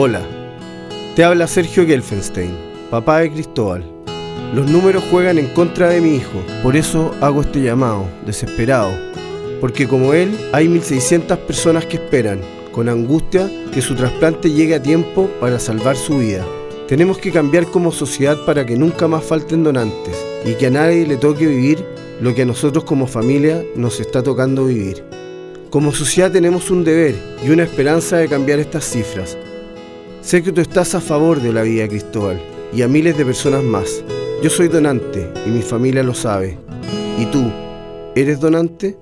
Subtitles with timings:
[0.00, 0.22] Hola,
[1.16, 2.56] te habla Sergio Gelfenstein,
[2.88, 3.84] papá de Cristóbal.
[4.54, 8.92] Los números juegan en contra de mi hijo, por eso hago este llamado, desesperado,
[9.60, 12.38] porque como él hay 1.600 personas que esperan,
[12.70, 16.46] con angustia, que su trasplante llegue a tiempo para salvar su vida.
[16.86, 21.08] Tenemos que cambiar como sociedad para que nunca más falten donantes y que a nadie
[21.08, 21.84] le toque vivir
[22.20, 25.02] lo que a nosotros como familia nos está tocando vivir.
[25.70, 29.36] Como sociedad tenemos un deber y una esperanza de cambiar estas cifras.
[30.28, 32.38] Sé que tú estás a favor de la vida de Cristóbal
[32.74, 34.04] y a miles de personas más.
[34.42, 36.58] Yo soy donante y mi familia lo sabe.
[37.18, 37.50] ¿Y tú,
[38.14, 38.98] eres donante?